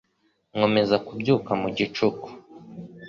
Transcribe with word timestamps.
Nkomeza 0.55 0.95
kubyuka 1.05 1.51
mu 1.61 1.67
gicuku 1.77 2.27